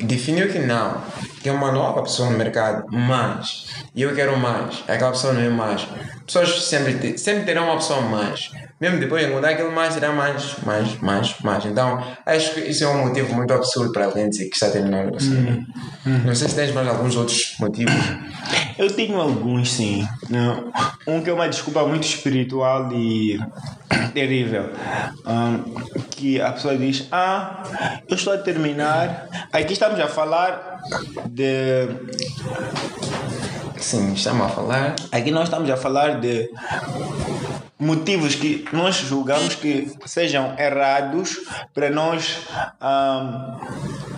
[0.00, 1.02] definiu que não.
[1.42, 5.40] que é uma nova pessoa no mercado, mais, e eu quero mais, aquela pessoa não
[5.42, 5.86] é mais.
[6.26, 8.50] Pessoas sempre, sempre terão uma pessoa mais.
[8.78, 11.64] Mesmo depois de mudar aquilo mais, será mais, mais, mais, mais.
[11.64, 15.06] Então, acho que isso é um motivo muito absurdo para alguém dizer que está terminando
[15.06, 15.66] o relacionamento.
[16.04, 16.18] Uhum.
[16.26, 17.94] Não sei se tens mais alguns outros motivos.
[18.76, 20.06] Eu tenho alguns, sim.
[21.06, 23.38] Um que é uma desculpa muito espiritual e
[24.12, 24.70] terrível.
[25.26, 25.74] Um,
[26.10, 27.62] que a pessoa diz: Ah,
[28.06, 29.28] eu estou a terminar.
[29.50, 30.82] Aqui estamos a falar
[31.24, 31.88] de.
[33.78, 34.96] Sim, estamos a falar.
[35.10, 36.50] Aqui nós estamos a falar de
[37.78, 41.40] motivos que nós julgamos que sejam errados
[41.74, 42.38] para nós
[42.80, 44.15] um,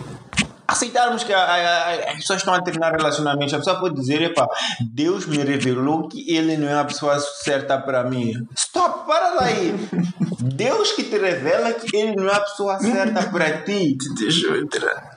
[0.69, 3.55] aceitarmos que a, a, as pessoas estão a terminar relacionamentos.
[3.55, 4.47] A pessoa pode dizer: Epa,
[4.93, 8.47] Deus me revelou que ele não é a pessoa certa para mim.
[8.55, 9.75] Stop, para daí.
[10.41, 13.97] Deus que te revela que ele não é a pessoa certa para ti.
[13.97, 15.17] Te deixou entrar.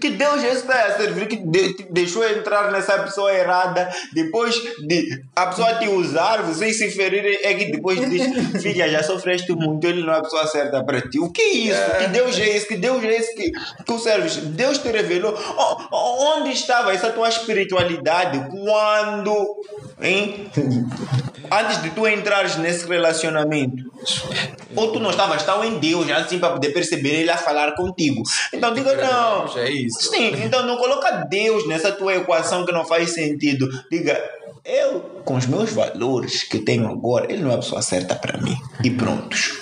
[0.00, 3.88] Que Deus já está a servir, que te deixou entrar nessa pessoa errada.
[4.12, 8.22] Depois de a pessoa te usar, vocês se ferirem, é que depois diz:
[8.62, 11.18] Filha, já sofreste muito, ele não é a pessoa certa para ti.
[11.18, 11.96] O que é isso?
[11.98, 12.68] Que Deus é esse?
[12.68, 13.52] Que Deus é esse que
[13.84, 14.36] tu serves?
[14.36, 15.34] Deus te revelou.
[15.92, 19.56] Onde estava essa tua espiritualidade quando,
[20.00, 20.50] hein?
[21.50, 23.84] Antes de tu entrares nesse relacionamento,
[24.76, 28.22] ou tu não estavas tão em Deus, assim, para poder perceber ele a falar contigo.
[28.52, 29.56] Então diga não.
[29.56, 30.10] É isso.
[30.10, 33.68] Sim, então não coloca Deus nessa tua equação que não faz sentido.
[33.90, 34.22] Diga,
[34.64, 38.38] eu, com os meus valores que tenho agora, ele não é a pessoa certa para
[38.38, 38.56] mim.
[38.84, 39.58] E prontos.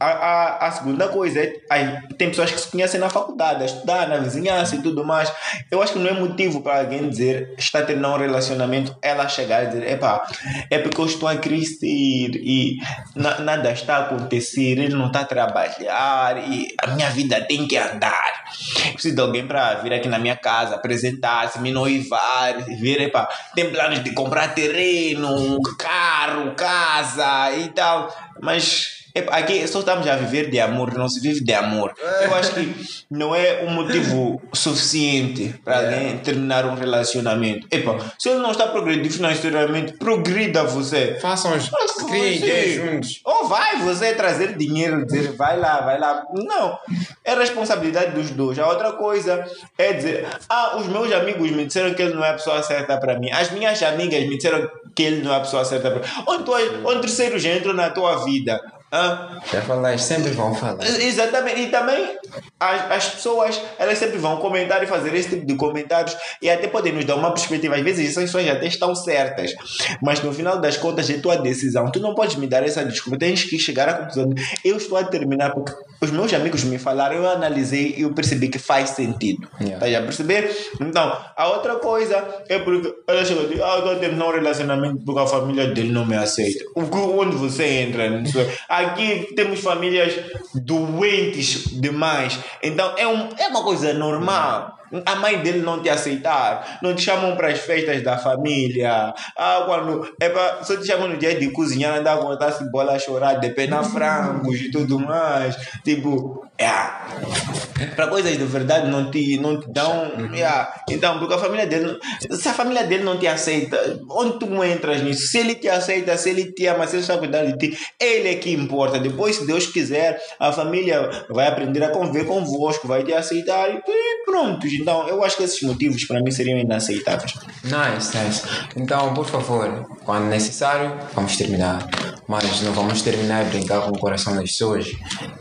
[0.00, 3.66] A, a, a segunda coisa é aí, tem pessoas que se conhecem na faculdade, a
[3.66, 5.32] estudar, na vizinhança e tudo mais.
[5.70, 9.64] Eu acho que não é motivo para alguém dizer está terminando um relacionamento, ela chegar
[9.64, 10.26] e dizer, epá,
[10.70, 12.78] é porque eu estou a crescer e
[13.16, 17.66] na, nada está a acontecer, ele não está a trabalhar e a minha vida tem
[17.66, 18.44] que andar.
[18.92, 23.70] Preciso de alguém para vir aqui na minha casa, apresentar-se, me noivar, ver, epá, tem
[23.70, 28.97] planos de comprar terreno, carro, casa e tal, mas
[29.28, 31.94] Aqui só estamos a viver de amor, não se vive de amor.
[32.22, 32.74] Eu acho que
[33.10, 37.66] não é um motivo suficiente para alguém terminar um relacionamento.
[37.70, 41.18] Epa, se ele não está progredindo financeiramente, progrida você.
[41.20, 41.68] Façam os
[42.06, 43.20] criem juntos.
[43.24, 46.24] Ou vai você trazer dinheiro, dizer vai lá, vai lá.
[46.34, 46.78] Não.
[47.24, 48.58] É responsabilidade dos dois.
[48.58, 49.44] A outra coisa
[49.76, 52.98] é dizer, ah, os meus amigos me disseram que ele não é a pessoa certa
[52.98, 53.30] para mim.
[53.30, 56.06] As minhas amigas me disseram que ele não é a pessoa certa para mim.
[56.26, 60.84] Ou, ou terceiro já entra na tua vida ah, Já falaste, sempre vão falar.
[60.84, 62.16] Exatamente, e também
[62.58, 66.68] as, as pessoas elas sempre vão comentar e fazer esse tipo de comentários e até
[66.68, 67.76] podem nos dar uma perspectiva.
[67.76, 69.54] Às vezes essas pessoas até estão certas,
[70.02, 71.90] mas no final das contas é tua decisão.
[71.90, 74.30] Tu não podes me dar essa desculpa, tens que chegar à conclusão.
[74.64, 78.48] Eu estou a terminar porque os meus amigos me falaram, eu analisei e eu percebi
[78.48, 79.48] que faz sentido.
[79.60, 79.84] Yeah.
[79.84, 80.50] Tá a perceber?
[80.80, 84.26] Então, a outra coisa é porque ela chegou e disse: Ah, eu estou a terminar
[84.26, 86.64] um relacionamento porque a família dele não me aceita.
[86.76, 88.38] Onde você entra nisso?
[88.78, 90.14] Aqui temos famílias
[90.54, 92.38] doentes demais.
[92.62, 97.02] Então é, um, é uma coisa normal a mãe dele não te aceitar, não te
[97.02, 99.12] chamam para as festas da família.
[99.36, 102.98] Ah, quando é pra, só te chamam no dia de cozinhar, andar a bola a
[102.98, 105.56] chorar, de pena frangos e tudo mais.
[105.84, 107.88] Tipo, é.
[107.94, 110.10] Para coisas de verdade não te, não te dão.
[110.34, 110.68] É.
[110.90, 111.96] Então, porque a família dele.
[112.32, 115.28] Se a família dele não te aceita, onde tu entras nisso?
[115.28, 118.30] Se ele te aceita, se ele te ama, se ele está cuidando de ti, ele
[118.30, 118.98] é que importa.
[118.98, 123.80] Depois, se Deus quiser, a família vai aprender a conviver convosco, vai te aceitar e
[124.24, 124.66] pronto.
[124.66, 127.34] Então, eu acho que esses motivos para mim seriam inaceitáveis.
[127.62, 128.42] Nice, nice.
[128.76, 131.86] Então, por favor, quando necessário, vamos terminar.
[132.28, 134.94] Mas não vamos terminar e brincar com o coração das pessoas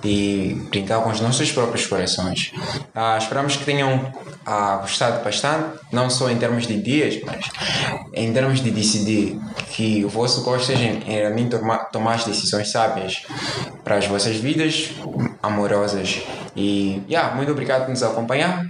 [0.03, 2.53] e brincar com os nossos próprios corações.
[2.95, 4.11] Ah, esperamos que tenham
[4.45, 7.45] ah, gostado bastante, não só em termos de dias, mas
[8.13, 9.37] em termos de decidir
[9.71, 13.23] que o vosso gosto seja em realmente tomar, tomar as decisões sábias
[13.83, 14.91] para as vossas vidas
[15.43, 16.21] amorosas.
[16.55, 18.65] E yeah, muito obrigado por nos acompanhar.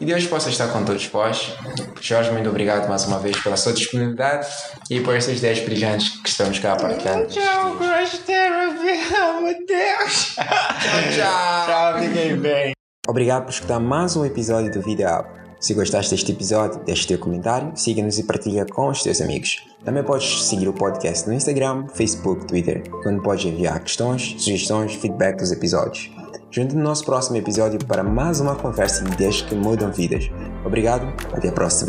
[0.00, 1.54] E Deus possa estar com todos vós.
[2.00, 4.48] Jorge, muito obrigado mais uma vez pela sua disponibilidade
[4.88, 7.26] e por essas 10 brilhantes que estamos cá a partilhar.
[7.26, 8.80] Tchau, Crush Therapy.
[9.42, 10.34] Meu Deus.
[10.40, 11.66] Tchau, tchau.
[11.66, 12.72] Tchau, fiquem bem.
[13.06, 15.28] Obrigado por escutar mais um episódio do Video Up.
[15.60, 19.62] Se gostaste deste episódio, deixe teu comentário, siga-nos e partilha com os teus amigos.
[19.84, 25.36] Também podes seguir o podcast no Instagram, Facebook, Twitter, onde podes enviar questões, sugestões, feedback
[25.36, 26.10] dos episódios.
[26.52, 30.28] Junte no nosso próximo episódio para mais uma conversa de ideias que mudam vidas.
[30.64, 31.88] Obrigado, até a próxima.